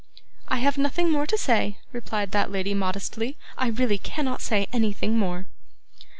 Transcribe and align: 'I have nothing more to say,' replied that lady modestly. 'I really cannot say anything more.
'I 0.47 0.57
have 0.57 0.77
nothing 0.79 1.11
more 1.11 1.27
to 1.27 1.37
say,' 1.37 1.77
replied 1.93 2.31
that 2.31 2.49
lady 2.51 2.73
modestly. 2.73 3.37
'I 3.59 3.67
really 3.67 3.99
cannot 3.99 4.41
say 4.41 4.65
anything 4.73 5.15
more. 5.15 5.45